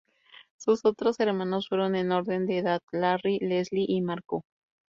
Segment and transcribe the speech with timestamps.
[0.57, 4.41] Sus otros hermanos fueron, en orden de edad, Larry, Leslie y Margo.